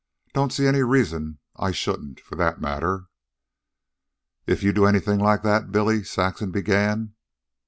Don't 0.33 0.51
see 0.51 0.65
any 0.65 0.81
reason 0.81 1.37
I 1.57 1.69
shouldn't, 1.69 2.19
for 2.21 2.33
that 2.35 2.59
matter." 2.59 3.07
"If 4.47 4.63
you 4.63 4.73
do 4.73 4.87
anything 4.87 5.19
like 5.19 5.43
that, 5.43 5.71
Billy" 5.71 6.03
Saxon 6.03 6.49
began. 6.49 7.13